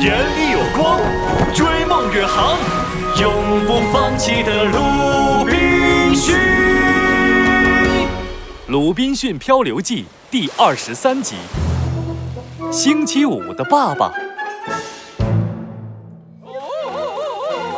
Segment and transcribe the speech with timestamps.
[0.00, 1.00] 眼里有光，
[1.52, 2.56] 追梦远航，
[3.20, 3.32] 永
[3.66, 6.36] 不放弃的鲁滨逊。
[8.68, 11.34] 《鲁滨逊漂流记》第二十三集：
[12.70, 14.12] 星期五的爸爸。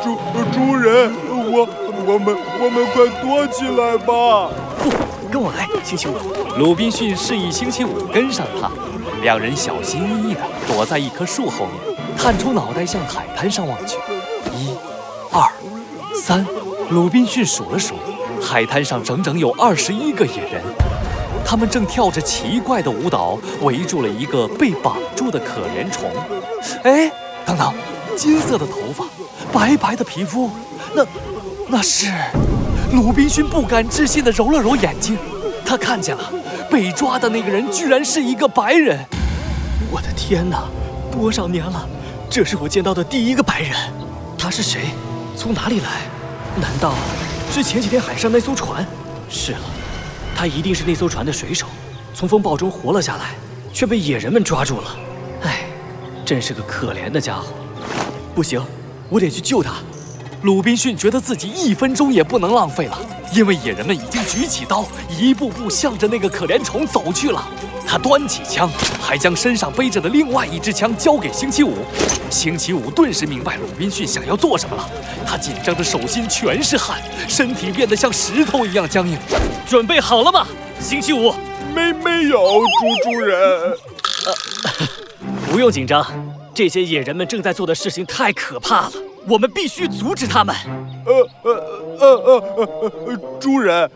[0.02, 0.18] 主
[0.52, 1.14] 主人，
[1.50, 1.66] 我
[2.06, 4.50] 我们我们快躲起来吧！
[4.78, 4.90] 不，
[5.32, 6.12] 跟我来，星期五。
[6.58, 8.70] 鲁滨逊示意星期五跟上他，
[9.22, 13.96] 两人小心翼翼地躲在一棵树后面，探出脑袋向海滩上望去。
[14.54, 14.74] 一、
[15.32, 15.50] 二、
[16.14, 16.44] 三，
[16.90, 17.94] 鲁滨逊数了数，
[18.40, 20.62] 海滩上整整有二十一个野人，
[21.44, 26.10] 他们正跳着奇怪的舞蹈，围住了一个被绑住的可怜虫。
[26.82, 27.10] 哎，
[27.46, 27.72] 等等，
[28.16, 29.04] 金色的头发，
[29.52, 30.50] 白白的皮肤，
[30.94, 31.06] 那
[31.68, 32.08] 那是……
[32.92, 35.16] 鲁滨逊不敢置信地揉了揉眼睛。
[35.64, 36.32] 他看见了，
[36.68, 38.98] 被抓的那个人居然是一个白人！
[39.92, 40.64] 我的天哪，
[41.12, 41.88] 多少年了，
[42.30, 43.76] 这是我见到的第一个白人。
[44.38, 44.90] 他是谁？
[45.36, 46.02] 从哪里来？
[46.60, 46.94] 难道
[47.50, 48.86] 是前几天海上那艘船？
[49.28, 49.60] 是了，
[50.36, 51.66] 他一定是那艘船的水手，
[52.14, 53.34] 从风暴中活了下来，
[53.72, 54.96] 却被野人们抓住了。
[55.42, 55.64] 唉，
[56.24, 57.48] 真是个可怜的家伙。
[58.32, 58.64] 不行，
[59.08, 59.72] 我得去救他。
[60.42, 62.98] 鲁滨逊觉得自己一分钟也不能浪费了，
[63.34, 67.46] 因为野人们已经举起刀，一步步向着那个可怜虫走去了。
[67.86, 68.70] 他端起枪，
[69.02, 71.74] 还将身上背着的另外一支枪交给星期五。
[72.30, 74.88] 星期五顿时明白鲁滨逊想要做什么了，
[75.26, 79.18] 他紧张的手心全是汗，身体变得像石头一样僵硬。
[79.66, 80.46] 准备好了吗，
[80.80, 81.34] 星期五？
[81.74, 83.76] 没没有，猪猪人。
[85.50, 86.06] 不用紧张，
[86.54, 88.92] 这些野人们正在做的事情太可怕了。
[89.28, 90.54] 我们必须阻止他们。
[91.06, 91.52] 呃呃
[91.98, 92.16] 呃
[92.56, 93.90] 呃呃，主人，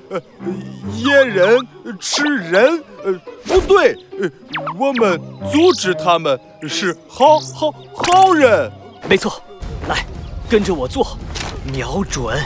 [0.97, 1.67] 野人
[2.00, 3.12] 吃人，呃，
[3.45, 4.28] 不对，呃
[4.78, 5.20] 我们
[5.52, 8.70] 阻止他们是好好好人。
[9.08, 9.42] 没错，
[9.89, 10.05] 来，
[10.48, 11.17] 跟着我做，
[11.72, 12.39] 瞄准，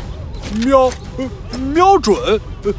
[0.65, 0.91] 瞄，
[1.73, 2.17] 瞄准，
[2.65, 2.73] 呃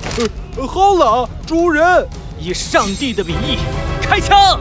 [0.58, 2.08] 呃好了，主人，
[2.38, 3.58] 以上帝的名义，
[4.02, 4.60] 开枪。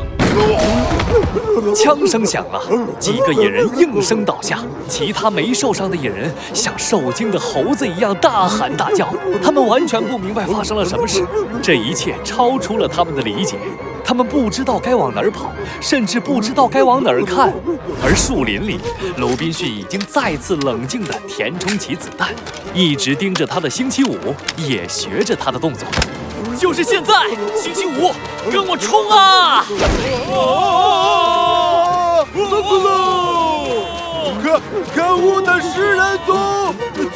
[1.75, 2.61] 枪声响了，
[2.99, 9.09] 几个野人应声倒下，其他没受伤的野人像受惊的猴子一样大喊大叫。
[9.43, 11.25] 他们完全不明白发生了什么事，
[11.63, 13.57] 这一切超出了他们的理解。
[14.05, 17.53] 他们不知道该往哪儿跑，甚至不知道该往哪儿看。
[18.03, 18.81] 而树林里，
[19.19, 22.31] 鲁滨逊已经再次冷静地填充起子弹，
[22.73, 24.17] 一直盯着他的星期五，
[24.57, 25.87] 也学着他的动作。
[26.57, 27.15] 就是现在，
[27.55, 28.11] 星期五，
[28.51, 29.65] 跟我冲啊！
[34.95, 36.33] 可恶的食人族，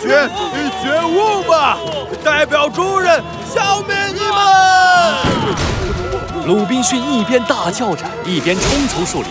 [0.00, 0.28] 觉
[0.82, 1.78] 觉悟吧！
[2.25, 3.22] 代表主人
[3.53, 4.32] 消灭你们！
[6.47, 9.31] 鲁滨逊一边大叫着，一边冲出树林。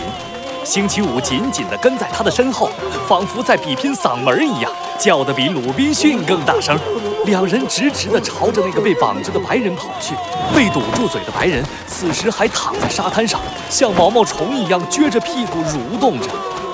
[0.64, 2.70] 星期五紧紧地跟在他的身后，
[3.08, 6.78] 仿佛在比拼嗓门一样，叫得比鲁滨逊更大声。
[7.24, 10.14] 两人直直地朝着那个被绑着的白人跑去。
[10.54, 16.28] 被堵住嘴的白人此时还躺在沙滩上，像毛毛虫一样撅着屁股蠕动着。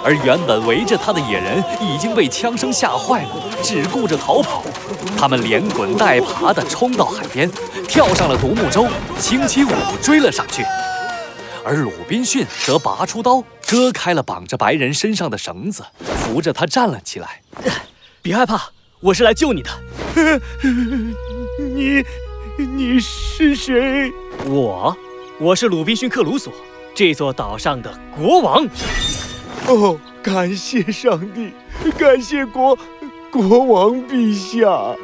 [0.04, 3.30] 而原本围着他的野人已经被枪声吓坏了，
[3.62, 4.64] 只顾着逃跑。
[5.18, 7.50] 他们连滚带爬地冲到海边，
[7.86, 8.86] 跳上了独木舟。
[9.18, 9.70] 星期五
[10.00, 10.64] 追了上去，
[11.64, 17.42] 而鲁滨逊则拔出刀，割开了绑着白人身上的绳子，扶着他站了起来。
[18.22, 18.70] 别害怕，
[19.00, 19.70] 我是来救你的。
[21.58, 22.04] 你，
[22.56, 24.12] 你是谁？
[24.46, 24.96] 我，
[25.40, 26.52] 我是鲁滨逊克鲁索，
[26.94, 28.66] 这座岛上的国王。
[29.68, 31.52] 哦，感谢上帝，
[31.98, 32.76] 感谢国
[33.30, 34.96] 国王陛下，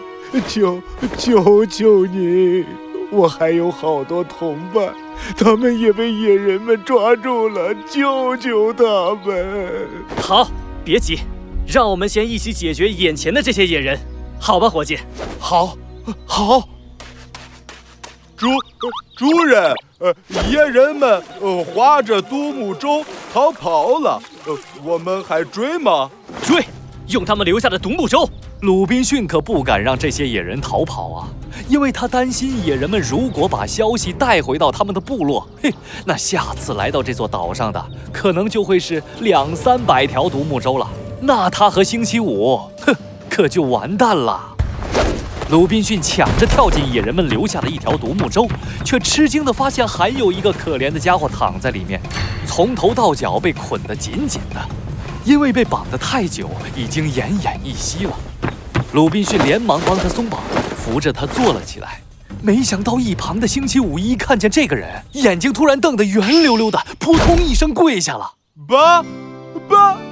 [0.48, 0.80] 求
[1.18, 2.64] 求求你，
[3.10, 4.94] 我还有好多同伴，
[5.36, 9.86] 他们也被野人们抓住了，救救他们！
[10.16, 10.48] 好，
[10.82, 11.18] 别急，
[11.66, 13.98] 让我们先一起解决眼前的这些野人，
[14.40, 14.98] 好吧，伙计？
[15.38, 15.76] 好，
[16.26, 16.68] 好。
[18.36, 18.48] 主
[19.16, 20.12] 主人，呃，
[20.50, 26.10] 野人们呃划着独木舟逃跑了，呃，我们还追吗？
[26.42, 26.62] 追，
[27.08, 28.28] 用他们留下的独木舟。
[28.60, 31.28] 鲁滨逊可不敢让这些野人逃跑啊，
[31.68, 35.72] 因为他担心野人们如果把消息带回到他们的部落，嘿，
[36.04, 37.82] 那下次来到这座岛上的
[38.12, 40.86] 可能就会是两三百条独木舟了，
[41.20, 42.94] 那他和星期五，哼，
[43.30, 44.53] 可就完蛋了。
[45.50, 48.48] 鲁滨逊抢着跳进野人们留下的一条独木舟，
[48.84, 52.00] 却吃惊地发现还有一个可怜的家伙躺在里面，
[52.46, 54.60] 从头到脚被捆得紧紧的，
[55.24, 58.12] 因为被绑得太久，已经奄奄一息了。
[58.92, 60.40] 鲁滨逊连忙帮他松绑，
[60.76, 62.00] 扶着他坐了起来。
[62.42, 68.32] 没想到一旁的星期五一看见这个人，眼睛突然瞪得圆溜溜的，扑通一声跪下了。
[68.66, 69.02] 爸，
[69.68, 70.03] 爸。